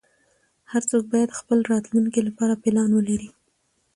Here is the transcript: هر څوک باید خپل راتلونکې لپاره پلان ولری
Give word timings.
هر 0.71 0.81
څوک 0.89 1.03
باید 1.13 1.37
خپل 1.39 1.57
راتلونکې 1.71 2.19
لپاره 2.27 2.59
پلان 2.63 2.89
ولری 2.93 3.29